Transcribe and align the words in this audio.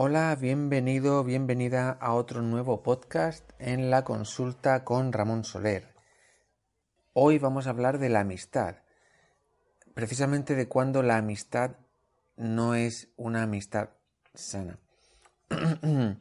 Hola, 0.00 0.36
bienvenido, 0.40 1.24
bienvenida 1.24 1.90
a 1.90 2.14
otro 2.14 2.40
nuevo 2.40 2.84
podcast 2.84 3.50
en 3.58 3.90
la 3.90 4.04
consulta 4.04 4.84
con 4.84 5.12
Ramón 5.12 5.42
Soler. 5.42 5.92
Hoy 7.14 7.40
vamos 7.40 7.66
a 7.66 7.70
hablar 7.70 7.98
de 7.98 8.08
la 8.08 8.20
amistad, 8.20 8.76
precisamente 9.94 10.54
de 10.54 10.68
cuando 10.68 11.02
la 11.02 11.16
amistad 11.16 11.78
no 12.36 12.76
es 12.76 13.08
una 13.16 13.42
amistad 13.42 13.88
sana. 14.34 14.78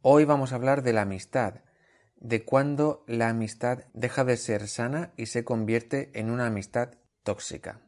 Hoy 0.00 0.24
vamos 0.24 0.52
a 0.52 0.54
hablar 0.54 0.82
de 0.82 0.94
la 0.94 1.02
amistad, 1.02 1.56
de 2.16 2.46
cuando 2.46 3.04
la 3.06 3.28
amistad 3.28 3.80
deja 3.92 4.24
de 4.24 4.38
ser 4.38 4.68
sana 4.68 5.12
y 5.18 5.26
se 5.26 5.44
convierte 5.44 6.18
en 6.18 6.30
una 6.30 6.46
amistad 6.46 6.94
tóxica. 7.24 7.82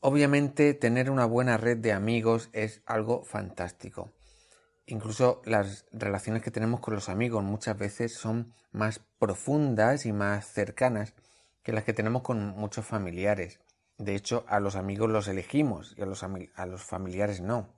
Obviamente 0.00 0.74
tener 0.74 1.08
una 1.08 1.24
buena 1.24 1.56
red 1.56 1.76
de 1.76 1.92
amigos 1.92 2.50
es 2.52 2.82
algo 2.84 3.22
fantástico 3.22 4.10
incluso 4.90 5.40
las 5.44 5.86
relaciones 5.92 6.42
que 6.42 6.50
tenemos 6.50 6.80
con 6.80 6.94
los 6.94 7.08
amigos 7.08 7.44
muchas 7.44 7.78
veces 7.78 8.14
son 8.14 8.52
más 8.72 9.00
profundas 9.18 10.04
y 10.04 10.12
más 10.12 10.46
cercanas 10.46 11.14
que 11.62 11.72
las 11.72 11.84
que 11.84 11.92
tenemos 11.92 12.22
con 12.22 12.48
muchos 12.48 12.84
familiares. 12.84 13.60
De 13.98 14.14
hecho, 14.14 14.44
a 14.48 14.60
los 14.60 14.76
amigos 14.76 15.10
los 15.10 15.28
elegimos 15.28 15.94
y 15.96 16.02
a 16.02 16.06
los, 16.06 16.84
familiares 16.84 17.40
no. 17.40 17.68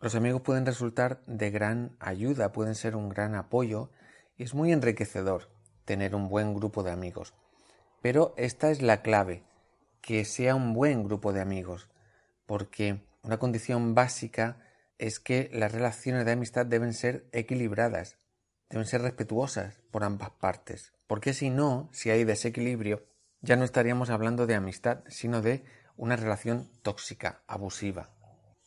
Los 0.00 0.14
amigos 0.14 0.40
pueden 0.40 0.66
resultar 0.66 1.22
de 1.26 1.50
gran 1.50 1.96
ayuda, 2.00 2.52
pueden 2.52 2.74
ser 2.74 2.96
un 2.96 3.08
gran 3.08 3.34
apoyo 3.34 3.90
y 4.36 4.42
es 4.42 4.54
muy 4.54 4.72
enriquecedor 4.72 5.50
tener 5.84 6.14
un 6.14 6.28
buen 6.28 6.54
grupo 6.54 6.82
de 6.82 6.90
amigos. 6.90 7.34
Pero 8.00 8.34
esta 8.36 8.70
es 8.70 8.80
la 8.80 9.02
clave, 9.02 9.44
que 10.00 10.24
sea 10.24 10.54
un 10.54 10.72
buen 10.72 11.04
grupo 11.04 11.32
de 11.32 11.42
amigos, 11.42 11.88
porque 12.46 13.04
una 13.22 13.38
condición 13.38 13.94
básica 13.94 14.56
es 15.00 15.18
que 15.18 15.48
las 15.54 15.72
relaciones 15.72 16.26
de 16.26 16.32
amistad 16.32 16.66
deben 16.66 16.92
ser 16.92 17.26
equilibradas, 17.32 18.18
deben 18.68 18.84
ser 18.84 19.00
respetuosas 19.00 19.80
por 19.90 20.04
ambas 20.04 20.30
partes, 20.30 20.92
porque 21.06 21.32
si 21.32 21.48
no, 21.48 21.88
si 21.90 22.10
hay 22.10 22.24
desequilibrio, 22.24 23.06
ya 23.40 23.56
no 23.56 23.64
estaríamos 23.64 24.10
hablando 24.10 24.46
de 24.46 24.56
amistad, 24.56 25.02
sino 25.08 25.40
de 25.40 25.64
una 25.96 26.16
relación 26.16 26.70
tóxica, 26.82 27.42
abusiva. 27.46 28.10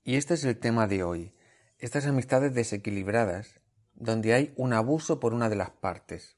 Y 0.03 0.15
este 0.15 0.33
es 0.33 0.43
el 0.43 0.57
tema 0.57 0.87
de 0.87 1.03
hoy, 1.03 1.35
estas 1.77 2.07
amistades 2.07 2.55
desequilibradas, 2.55 3.59
donde 3.93 4.33
hay 4.33 4.53
un 4.57 4.73
abuso 4.73 5.19
por 5.19 5.35
una 5.35 5.49
de 5.49 5.55
las 5.55 5.69
partes. 5.69 6.37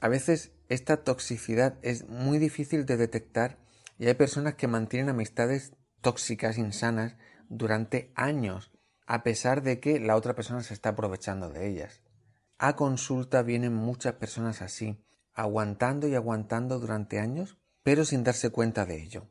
A 0.00 0.08
veces 0.08 0.52
esta 0.68 0.98
toxicidad 1.02 1.78
es 1.80 2.06
muy 2.08 2.38
difícil 2.38 2.84
de 2.84 2.98
detectar 2.98 3.58
y 3.98 4.06
hay 4.06 4.14
personas 4.14 4.54
que 4.56 4.66
mantienen 4.66 5.08
amistades 5.08 5.72
tóxicas, 6.02 6.58
insanas, 6.58 7.16
durante 7.48 8.12
años, 8.14 8.70
a 9.10 9.24
pesar 9.24 9.64
de 9.64 9.80
que 9.80 9.98
la 9.98 10.14
otra 10.14 10.36
persona 10.36 10.62
se 10.62 10.72
está 10.72 10.90
aprovechando 10.90 11.50
de 11.50 11.66
ellas. 11.66 12.00
A 12.58 12.76
consulta 12.76 13.42
vienen 13.42 13.74
muchas 13.74 14.12
personas 14.12 14.62
así, 14.62 15.04
aguantando 15.34 16.06
y 16.06 16.14
aguantando 16.14 16.78
durante 16.78 17.18
años, 17.18 17.58
pero 17.82 18.04
sin 18.04 18.22
darse 18.22 18.50
cuenta 18.50 18.86
de 18.86 19.02
ello. 19.02 19.26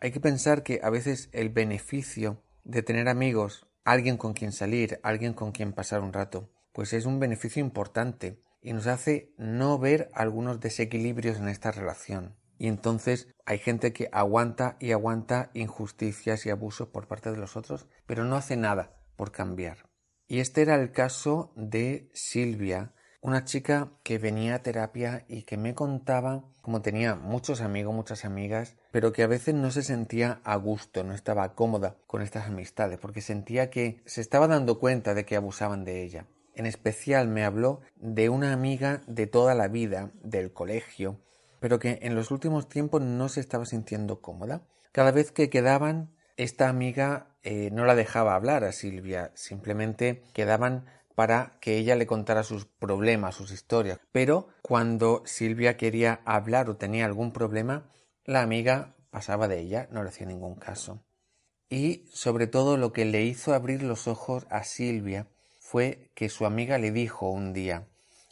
Hay 0.00 0.10
que 0.10 0.18
pensar 0.18 0.64
que 0.64 0.80
a 0.82 0.90
veces 0.90 1.28
el 1.30 1.48
beneficio 1.48 2.42
de 2.64 2.82
tener 2.82 3.08
amigos, 3.08 3.68
alguien 3.84 4.16
con 4.16 4.32
quien 4.32 4.50
salir, 4.50 4.98
alguien 5.04 5.32
con 5.32 5.52
quien 5.52 5.74
pasar 5.74 6.00
un 6.00 6.12
rato, 6.12 6.50
pues 6.72 6.92
es 6.92 7.06
un 7.06 7.20
beneficio 7.20 7.60
importante 7.60 8.42
y 8.60 8.72
nos 8.72 8.88
hace 8.88 9.32
no 9.38 9.78
ver 9.78 10.10
algunos 10.12 10.58
desequilibrios 10.58 11.36
en 11.36 11.46
esta 11.46 11.70
relación. 11.70 12.34
Y 12.58 12.66
entonces 12.66 13.28
hay 13.46 13.58
gente 13.58 13.92
que 13.92 14.08
aguanta 14.10 14.76
y 14.80 14.90
aguanta 14.90 15.52
injusticias 15.54 16.46
y 16.46 16.50
abusos 16.50 16.88
por 16.88 17.06
parte 17.06 17.30
de 17.30 17.38
los 17.38 17.56
otros, 17.56 17.86
pero 18.06 18.24
no 18.24 18.34
hace 18.34 18.56
nada 18.56 18.96
por 19.20 19.32
cambiar. 19.32 19.90
Y 20.28 20.40
este 20.40 20.62
era 20.62 20.76
el 20.76 20.92
caso 20.92 21.52
de 21.54 22.08
Silvia, 22.14 22.94
una 23.20 23.44
chica 23.44 23.92
que 24.02 24.16
venía 24.16 24.54
a 24.54 24.62
terapia 24.62 25.26
y 25.28 25.42
que 25.42 25.58
me 25.58 25.74
contaba 25.74 26.50
como 26.62 26.80
tenía 26.80 27.16
muchos 27.16 27.60
amigos, 27.60 27.94
muchas 27.94 28.24
amigas, 28.24 28.78
pero 28.92 29.12
que 29.12 29.22
a 29.22 29.26
veces 29.26 29.54
no 29.54 29.70
se 29.72 29.82
sentía 29.82 30.40
a 30.42 30.56
gusto, 30.56 31.04
no 31.04 31.12
estaba 31.12 31.54
cómoda 31.54 31.98
con 32.06 32.22
estas 32.22 32.46
amistades, 32.46 32.98
porque 32.98 33.20
sentía 33.20 33.68
que 33.68 34.00
se 34.06 34.22
estaba 34.22 34.48
dando 34.48 34.78
cuenta 34.78 35.12
de 35.12 35.26
que 35.26 35.36
abusaban 35.36 35.84
de 35.84 36.02
ella. 36.02 36.26
En 36.54 36.64
especial 36.64 37.28
me 37.28 37.44
habló 37.44 37.82
de 37.96 38.30
una 38.30 38.54
amiga 38.54 39.02
de 39.06 39.26
toda 39.26 39.54
la 39.54 39.68
vida, 39.68 40.12
del 40.22 40.54
colegio, 40.54 41.20
pero 41.60 41.78
que 41.78 41.98
en 42.00 42.14
los 42.14 42.30
últimos 42.30 42.70
tiempos 42.70 43.02
no 43.02 43.28
se 43.28 43.40
estaba 43.40 43.66
sintiendo 43.66 44.22
cómoda. 44.22 44.66
Cada 44.92 45.10
vez 45.10 45.30
que 45.30 45.50
quedaban 45.50 46.16
esta 46.38 46.70
amiga 46.70 47.29
eh, 47.42 47.70
no 47.72 47.84
la 47.84 47.94
dejaba 47.94 48.34
hablar 48.34 48.64
a 48.64 48.72
Silvia, 48.72 49.32
simplemente 49.34 50.22
quedaban 50.32 50.86
para 51.14 51.58
que 51.60 51.76
ella 51.76 51.96
le 51.96 52.06
contara 52.06 52.42
sus 52.42 52.66
problemas, 52.66 53.34
sus 53.34 53.52
historias. 53.52 53.98
Pero 54.12 54.48
cuando 54.62 55.22
Silvia 55.26 55.76
quería 55.76 56.20
hablar 56.24 56.70
o 56.70 56.76
tenía 56.76 57.04
algún 57.04 57.32
problema, 57.32 57.90
la 58.24 58.42
amiga 58.42 58.94
pasaba 59.10 59.48
de 59.48 59.60
ella, 59.60 59.88
no 59.90 60.02
le 60.02 60.10
hacía 60.10 60.26
ningún 60.26 60.54
caso. 60.54 61.04
Y 61.68 62.06
sobre 62.12 62.46
todo 62.46 62.76
lo 62.76 62.92
que 62.92 63.04
le 63.04 63.22
hizo 63.22 63.54
abrir 63.54 63.82
los 63.82 64.08
ojos 64.08 64.46
a 64.50 64.64
Silvia 64.64 65.28
fue 65.58 66.10
que 66.14 66.28
su 66.28 66.46
amiga 66.46 66.78
le 66.78 66.90
dijo 66.90 67.30
un 67.30 67.52
día 67.52 67.86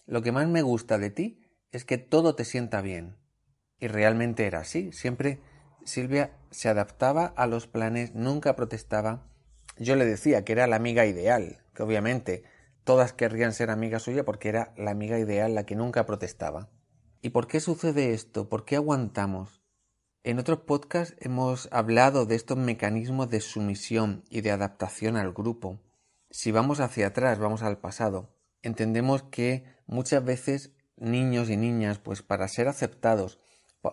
Lo 0.06 0.22
que 0.22 0.32
más 0.32 0.48
me 0.48 0.62
gusta 0.62 0.98
de 0.98 1.10
ti 1.10 1.40
es 1.70 1.84
que 1.84 1.98
todo 1.98 2.34
te 2.34 2.44
sienta 2.44 2.80
bien. 2.80 3.16
Y 3.78 3.86
realmente 3.86 4.46
era 4.46 4.60
así, 4.60 4.92
siempre 4.92 5.40
Silvia 5.88 6.30
se 6.50 6.68
adaptaba 6.68 7.26
a 7.36 7.46
los 7.46 7.66
planes, 7.66 8.14
nunca 8.14 8.54
protestaba. 8.54 9.26
Yo 9.76 9.96
le 9.96 10.04
decía 10.04 10.44
que 10.44 10.52
era 10.52 10.66
la 10.66 10.76
amiga 10.76 11.06
ideal, 11.06 11.64
que 11.74 11.82
obviamente 11.82 12.44
todas 12.84 13.12
querrían 13.12 13.52
ser 13.52 13.70
amigas 13.70 14.02
suya 14.02 14.24
porque 14.24 14.48
era 14.48 14.72
la 14.76 14.90
amiga 14.90 15.18
ideal 15.18 15.54
la 15.54 15.66
que 15.66 15.76
nunca 15.76 16.06
protestaba. 16.06 16.70
¿Y 17.20 17.30
por 17.30 17.48
qué 17.48 17.60
sucede 17.60 18.14
esto? 18.14 18.48
¿Por 18.48 18.64
qué 18.64 18.76
aguantamos? 18.76 19.62
En 20.22 20.38
otros 20.38 20.60
podcasts 20.60 21.16
hemos 21.20 21.68
hablado 21.72 22.26
de 22.26 22.34
estos 22.34 22.58
mecanismos 22.58 23.30
de 23.30 23.40
sumisión 23.40 24.24
y 24.30 24.42
de 24.42 24.50
adaptación 24.50 25.16
al 25.16 25.32
grupo. 25.32 25.80
Si 26.30 26.52
vamos 26.52 26.80
hacia 26.80 27.08
atrás, 27.08 27.38
vamos 27.38 27.62
al 27.62 27.78
pasado, 27.78 28.36
entendemos 28.62 29.22
que 29.22 29.64
muchas 29.86 30.24
veces 30.24 30.72
niños 30.96 31.48
y 31.50 31.56
niñas, 31.56 31.98
pues 31.98 32.22
para 32.22 32.48
ser 32.48 32.68
aceptados 32.68 33.40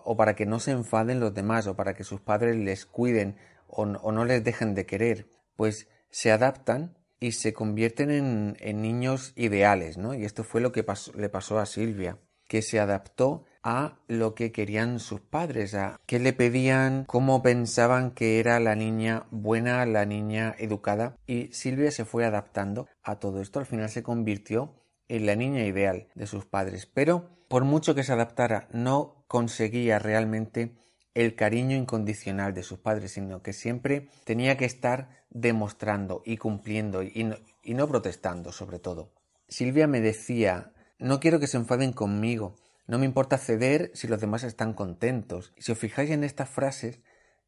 o 0.04 0.16
para 0.16 0.34
que 0.34 0.46
no 0.46 0.60
se 0.60 0.72
enfaden 0.72 1.20
los 1.20 1.34
demás 1.34 1.66
o 1.66 1.76
para 1.76 1.94
que 1.94 2.04
sus 2.04 2.20
padres 2.20 2.56
les 2.56 2.86
cuiden 2.86 3.36
o, 3.68 3.84
no 3.86 4.24
les 4.24 4.44
dejen 4.44 4.74
de 4.74 4.86
querer, 4.86 5.28
pues 5.56 5.88
se 6.10 6.30
adaptan 6.30 6.96
y 7.18 7.32
se 7.32 7.52
convierten 7.52 8.10
en, 8.58 8.82
niños 8.82 9.32
ideales, 9.36 9.98
¿no? 9.98 10.14
Y 10.14 10.24
esto 10.24 10.44
fue 10.44 10.60
lo 10.60 10.72
que 10.72 10.84
le 11.14 11.28
pasó 11.28 11.58
a 11.58 11.66
Silvia, 11.66 12.18
que 12.46 12.62
se 12.62 12.78
adaptó 12.78 13.44
a 13.62 13.98
lo 14.06 14.34
que 14.34 14.52
querían 14.52 15.00
sus 15.00 15.20
padres, 15.20 15.74
a 15.74 15.98
qué 16.06 16.20
le 16.20 16.32
pedían, 16.32 17.04
cómo 17.06 17.42
pensaban 17.42 18.12
que 18.12 18.38
era 18.38 18.60
la 18.60 18.76
niña 18.76 19.26
buena, 19.30 19.84
la 19.86 20.04
niña 20.04 20.54
educada, 20.58 21.16
y 21.26 21.48
Silvia 21.48 21.90
se 21.90 22.04
fue 22.04 22.24
adaptando 22.24 22.86
a 23.02 23.18
todo 23.18 23.40
esto, 23.40 23.58
al 23.58 23.66
final 23.66 23.88
se 23.88 24.04
convirtió 24.04 24.74
en 25.08 25.26
la 25.26 25.34
niña 25.34 25.64
ideal 25.64 26.08
de 26.14 26.26
sus 26.26 26.46
padres, 26.46 26.86
pero 26.86 27.30
por 27.48 27.64
mucho 27.64 27.94
que 27.94 28.04
se 28.04 28.12
adaptara, 28.12 28.68
no 28.72 29.15
conseguía 29.26 29.98
realmente 29.98 30.76
el 31.14 31.34
cariño 31.34 31.76
incondicional 31.76 32.52
de 32.52 32.62
sus 32.62 32.78
padres, 32.78 33.12
sino 33.12 33.42
que 33.42 33.52
siempre 33.52 34.08
tenía 34.24 34.56
que 34.56 34.66
estar 34.66 35.24
demostrando 35.30 36.22
y 36.24 36.36
cumpliendo 36.36 37.02
y 37.02 37.24
no, 37.24 37.88
protestando 37.88 38.52
sobre 38.52 38.78
todo. 38.78 39.12
Silvia 39.48 39.86
me 39.86 40.00
decía 40.00 40.72
no 40.98 41.20
quiero 41.20 41.40
que 41.40 41.46
se 41.46 41.56
enfaden 41.56 41.92
conmigo, 41.92 42.54
no 42.86 42.98
me 42.98 43.04
importa 43.04 43.38
ceder 43.38 43.90
si 43.94 44.08
los 44.08 44.20
demás 44.20 44.44
están 44.44 44.72
contentos. 44.72 45.52
Si 45.58 45.72
os 45.72 45.78
fijáis 45.78 46.10
en 46.10 46.24
estas 46.24 46.48
frases, 46.48 47.00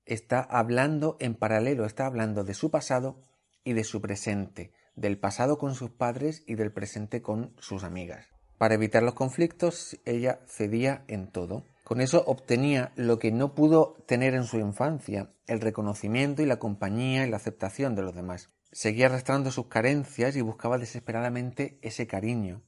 está 0.05 0.41
hablando 0.41 1.17
en 1.21 1.35
paralelo, 1.35 1.85
está 1.87 2.07
hablando 2.07 2.45
de 2.45 2.55
su 2.55 2.71
pasado 2.71 3.23
y 3.65 3.73
de 3.73 3.85
su 3.85 4.01
presente, 4.01 4.73
del 4.97 5.19
pasado 5.19 5.59
con 5.59 5.75
sus 5.75 5.91
padres 5.91 6.43
y 6.47 6.57
del 6.57 6.73
presente 6.73 7.23
con 7.23 7.55
sus 7.59 7.85
amigas. 7.85 8.27
Para 8.59 8.75
evitar 8.75 9.03
los 9.05 9.15
conflictos, 9.15 9.99
ella 10.05 10.41
cedía 10.49 11.05
en 11.07 11.31
todo. 11.31 11.65
Con 11.89 12.03
eso 12.03 12.23
obtenía 12.27 12.93
lo 12.97 13.19
que 13.19 13.33
no 13.33 13.55
pudo 13.55 13.97
tener 14.07 14.35
en 14.35 14.45
su 14.45 14.59
infancia, 14.59 15.33
el 15.47 15.63
reconocimiento 15.63 16.43
y 16.43 16.45
la 16.45 16.59
compañía 16.59 17.27
y 17.27 17.31
la 17.31 17.39
aceptación 17.39 17.95
de 17.95 18.03
los 18.03 18.15
demás. 18.15 18.51
Seguía 18.73 19.07
arrastrando 19.07 19.51
sus 19.51 19.69
carencias 19.69 20.37
y 20.37 20.43
buscaba 20.43 20.77
desesperadamente 20.77 21.79
ese 21.81 22.07
cariño. 22.07 22.63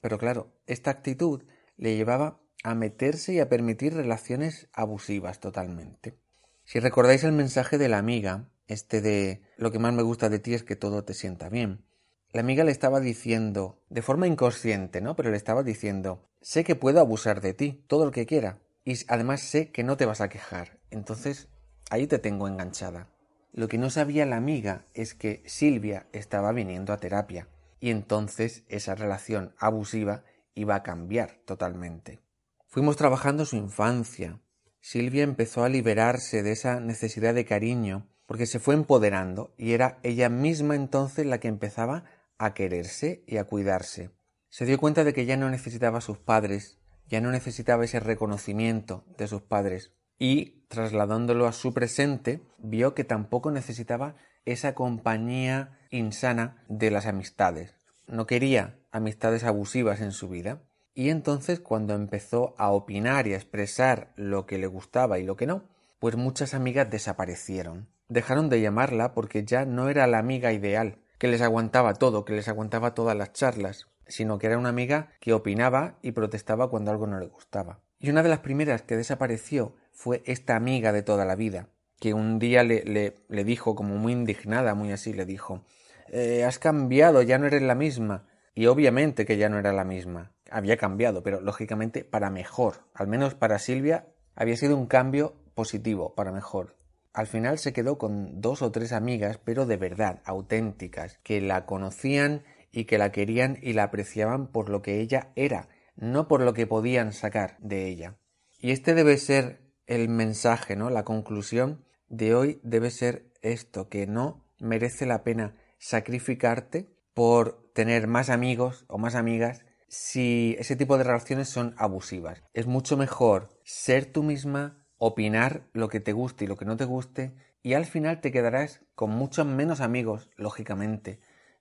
Pero 0.00 0.18
claro, 0.18 0.52
esta 0.66 0.92
actitud 0.92 1.42
le 1.76 1.96
llevaba 1.96 2.42
a 2.62 2.76
meterse 2.76 3.32
y 3.32 3.40
a 3.40 3.48
permitir 3.48 3.92
relaciones 3.92 4.68
abusivas 4.72 5.40
totalmente. 5.40 6.20
Si 6.62 6.78
recordáis 6.78 7.24
el 7.24 7.32
mensaje 7.32 7.76
de 7.76 7.88
la 7.88 7.98
amiga, 7.98 8.52
este 8.68 9.00
de 9.00 9.42
lo 9.56 9.72
que 9.72 9.80
más 9.80 9.94
me 9.94 10.04
gusta 10.04 10.28
de 10.28 10.38
ti 10.38 10.54
es 10.54 10.62
que 10.62 10.76
todo 10.76 11.02
te 11.02 11.14
sienta 11.14 11.48
bien, 11.48 11.86
la 12.32 12.40
amiga 12.40 12.64
le 12.64 12.70
estaba 12.70 13.00
diciendo, 13.00 13.82
de 13.88 14.02
forma 14.02 14.26
inconsciente, 14.26 15.00
¿no? 15.00 15.16
Pero 15.16 15.30
le 15.30 15.36
estaba 15.36 15.62
diciendo, 15.62 16.28
sé 16.40 16.62
que 16.64 16.76
puedo 16.76 17.00
abusar 17.00 17.40
de 17.40 17.54
ti, 17.54 17.84
todo 17.88 18.04
lo 18.04 18.10
que 18.12 18.26
quiera, 18.26 18.58
y 18.84 18.94
además 19.08 19.40
sé 19.40 19.70
que 19.72 19.82
no 19.82 19.96
te 19.96 20.06
vas 20.06 20.20
a 20.20 20.28
quejar, 20.28 20.78
entonces 20.90 21.48
ahí 21.90 22.06
te 22.06 22.18
tengo 22.18 22.46
enganchada. 22.46 23.08
Lo 23.52 23.66
que 23.66 23.78
no 23.78 23.90
sabía 23.90 24.26
la 24.26 24.36
amiga 24.36 24.86
es 24.94 25.14
que 25.14 25.42
Silvia 25.46 26.06
estaba 26.12 26.52
viniendo 26.52 26.92
a 26.92 26.98
terapia, 26.98 27.48
y 27.80 27.90
entonces 27.90 28.64
esa 28.68 28.94
relación 28.94 29.54
abusiva 29.58 30.22
iba 30.54 30.76
a 30.76 30.82
cambiar 30.82 31.40
totalmente. 31.46 32.20
Fuimos 32.68 32.96
trabajando 32.96 33.44
su 33.44 33.56
infancia. 33.56 34.40
Silvia 34.80 35.24
empezó 35.24 35.64
a 35.64 35.68
liberarse 35.68 36.42
de 36.44 36.52
esa 36.52 36.78
necesidad 36.78 37.34
de 37.34 37.44
cariño 37.44 38.06
porque 38.26 38.46
se 38.46 38.60
fue 38.60 38.74
empoderando 38.74 39.52
y 39.58 39.72
era 39.72 39.98
ella 40.04 40.28
misma 40.28 40.76
entonces 40.76 41.26
la 41.26 41.40
que 41.40 41.48
empezaba 41.48 42.04
a 42.40 42.54
quererse 42.54 43.22
y 43.26 43.36
a 43.36 43.44
cuidarse. 43.44 44.10
Se 44.48 44.64
dio 44.64 44.78
cuenta 44.78 45.04
de 45.04 45.12
que 45.12 45.26
ya 45.26 45.36
no 45.36 45.50
necesitaba 45.50 45.98
a 45.98 46.00
sus 46.00 46.18
padres, 46.18 46.78
ya 47.06 47.20
no 47.20 47.30
necesitaba 47.30 47.84
ese 47.84 48.00
reconocimiento 48.00 49.04
de 49.18 49.28
sus 49.28 49.42
padres 49.42 49.92
y, 50.18 50.64
trasladándolo 50.68 51.46
a 51.46 51.52
su 51.52 51.74
presente, 51.74 52.40
vio 52.58 52.94
que 52.94 53.04
tampoco 53.04 53.50
necesitaba 53.50 54.16
esa 54.46 54.74
compañía 54.74 55.78
insana 55.90 56.64
de 56.68 56.90
las 56.90 57.06
amistades. 57.06 57.74
No 58.06 58.26
quería 58.26 58.78
amistades 58.90 59.44
abusivas 59.44 60.00
en 60.00 60.12
su 60.12 60.28
vida. 60.28 60.62
Y 60.94 61.10
entonces 61.10 61.60
cuando 61.60 61.94
empezó 61.94 62.54
a 62.58 62.70
opinar 62.70 63.26
y 63.26 63.34
a 63.34 63.36
expresar 63.36 64.12
lo 64.16 64.46
que 64.46 64.58
le 64.58 64.66
gustaba 64.66 65.18
y 65.18 65.24
lo 65.24 65.36
que 65.36 65.46
no, 65.46 65.64
pues 65.98 66.16
muchas 66.16 66.54
amigas 66.54 66.90
desaparecieron. 66.90 67.88
Dejaron 68.08 68.48
de 68.48 68.60
llamarla 68.60 69.12
porque 69.12 69.44
ya 69.44 69.66
no 69.66 69.88
era 69.88 70.06
la 70.06 70.18
amiga 70.18 70.52
ideal, 70.52 70.98
que 71.20 71.28
les 71.28 71.42
aguantaba 71.42 71.92
todo, 71.92 72.24
que 72.24 72.32
les 72.32 72.48
aguantaba 72.48 72.94
todas 72.94 73.14
las 73.14 73.34
charlas, 73.34 73.88
sino 74.06 74.38
que 74.38 74.46
era 74.46 74.56
una 74.56 74.70
amiga 74.70 75.10
que 75.20 75.34
opinaba 75.34 75.98
y 76.00 76.12
protestaba 76.12 76.70
cuando 76.70 76.90
algo 76.90 77.06
no 77.06 77.20
le 77.20 77.26
gustaba. 77.26 77.80
Y 77.98 78.08
una 78.08 78.22
de 78.22 78.30
las 78.30 78.38
primeras 78.38 78.80
que 78.80 78.96
desapareció 78.96 79.76
fue 79.92 80.22
esta 80.24 80.56
amiga 80.56 80.92
de 80.92 81.02
toda 81.02 81.26
la 81.26 81.36
vida, 81.36 81.68
que 82.00 82.14
un 82.14 82.38
día 82.38 82.62
le, 82.62 83.12
dijo, 83.28 83.74
como 83.74 83.98
muy 83.98 84.12
indignada, 84.12 84.74
muy 84.74 84.92
así, 84.92 85.12
le 85.12 85.26
dijo 85.26 85.62
eh, 86.08 86.42
Has 86.44 86.58
cambiado, 86.58 87.20
ya 87.20 87.38
no 87.38 87.46
eres 87.46 87.60
la 87.60 87.74
misma. 87.74 88.26
Y 88.54 88.66
obviamente 88.66 89.26
que 89.26 89.36
ya 89.36 89.50
no 89.50 89.58
era 89.58 89.74
la 89.74 89.84
misma. 89.84 90.32
Había 90.50 90.78
cambiado, 90.78 91.22
pero 91.22 91.42
lógicamente 91.42 92.02
para 92.02 92.30
mejor. 92.30 92.86
Al 92.94 93.08
menos 93.08 93.34
para 93.34 93.58
Silvia 93.58 94.06
había 94.34 94.56
sido 94.56 94.74
un 94.74 94.86
cambio 94.86 95.34
positivo, 95.54 96.14
para 96.14 96.32
mejor. 96.32 96.79
Al 97.12 97.26
final 97.26 97.58
se 97.58 97.72
quedó 97.72 97.98
con 97.98 98.40
dos 98.40 98.62
o 98.62 98.70
tres 98.70 98.92
amigas, 98.92 99.38
pero 99.42 99.66
de 99.66 99.76
verdad, 99.76 100.22
auténticas, 100.24 101.18
que 101.22 101.40
la 101.40 101.66
conocían 101.66 102.44
y 102.70 102.84
que 102.84 102.98
la 102.98 103.10
querían 103.12 103.58
y 103.60 103.72
la 103.72 103.84
apreciaban 103.84 104.46
por 104.46 104.68
lo 104.68 104.82
que 104.82 105.00
ella 105.00 105.32
era, 105.34 105.68
no 105.96 106.28
por 106.28 106.42
lo 106.42 106.54
que 106.54 106.66
podían 106.66 107.12
sacar 107.12 107.56
de 107.58 107.88
ella. 107.88 108.16
Y 108.58 108.70
este 108.70 108.94
debe 108.94 109.16
ser 109.16 109.60
el 109.86 110.08
mensaje, 110.08 110.76
¿no? 110.76 110.90
La 110.90 111.04
conclusión 111.04 111.84
de 112.08 112.34
hoy 112.34 112.60
debe 112.62 112.90
ser 112.90 113.32
esto, 113.42 113.88
que 113.88 114.06
no 114.06 114.44
merece 114.60 115.06
la 115.06 115.24
pena 115.24 115.56
sacrificarte 115.78 116.94
por 117.14 117.70
tener 117.74 118.06
más 118.06 118.30
amigos 118.30 118.84
o 118.88 118.98
más 118.98 119.14
amigas 119.14 119.64
si 119.88 120.54
ese 120.60 120.76
tipo 120.76 120.96
de 120.96 121.04
relaciones 121.04 121.48
son 121.48 121.74
abusivas. 121.76 122.42
Es 122.52 122.66
mucho 122.66 122.96
mejor 122.96 123.58
ser 123.64 124.06
tú 124.06 124.22
misma, 124.22 124.79
opinar 125.02 125.62
lo 125.72 125.88
que 125.88 125.98
te 125.98 126.12
guste 126.12 126.44
y 126.44 126.46
lo 126.46 126.56
que 126.56 126.66
no 126.66 126.76
te 126.76 126.84
guste 126.84 127.34
y 127.62 127.72
al 127.72 127.86
final 127.86 128.20
te 128.20 128.30
quedarás 128.30 128.82
con 128.94 129.10
muchos 129.10 129.46
menos 129.46 129.80
amigos, 129.80 130.28
lógicamente, 130.36 131.20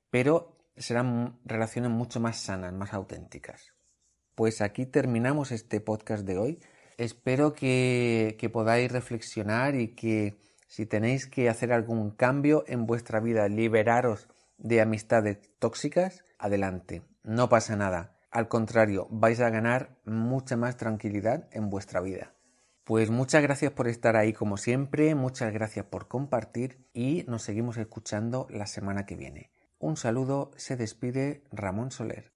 pero 0.10 0.58
serán 0.76 1.40
relaciones 1.46 1.90
mucho 1.90 2.20
más 2.20 2.38
sanas, 2.38 2.74
más 2.74 2.94
auténticas. 2.94 3.74
Pues 4.36 4.62
aquí 4.62 4.86
terminamos 4.86 5.54
este 5.54 5.80
podcast 5.80 6.26
de 6.26 6.38
hoy. 6.38 6.60
Espero 6.98 7.54
que, 7.54 8.36
que 8.38 8.50
podáis 8.50 8.92
reflexionar 8.92 9.76
y 9.76 9.96
que 9.96 10.42
si 10.68 10.86
tenéis 10.86 11.26
que 11.26 11.48
hacer 11.48 11.72
algún 11.72 12.12
cambio 12.12 12.66
en 12.68 12.86
vuestra 12.86 13.22
vida, 13.22 13.48
liberaros 13.48 14.28
de 14.58 14.82
amistades 14.82 15.40
tóxicas, 15.60 16.26
adelante, 16.38 17.04
no 17.24 17.48
pasa 17.48 17.78
nada. 17.78 18.18
Al 18.32 18.50
contrario, 18.50 19.08
vais 19.10 19.40
a 19.40 19.50
ganar 19.50 19.98
mucha 20.04 20.58
más 20.58 20.76
tranquilidad 20.76 21.48
en 21.54 21.70
vuestra 21.70 22.02
vida. 22.02 22.34
Pues 22.90 23.12
muchas 23.12 23.44
gracias 23.44 23.72
por 23.72 23.88
estar 23.88 24.16
ahí 24.16 24.34
como 24.34 24.58
siempre, 24.58 25.14
muchas 25.14 25.54
gracias 25.54 25.86
por 25.86 26.08
compartir 26.08 26.88
y 26.92 27.24
nos 27.28 27.44
seguimos 27.44 27.78
escuchando 27.78 28.48
la 28.50 28.66
semana 28.66 29.06
que 29.06 29.16
viene. 29.16 29.52
Un 29.78 29.96
saludo, 29.96 30.50
se 30.56 30.76
despide 30.76 31.44
Ramón 31.52 31.92
Soler. 31.92 32.34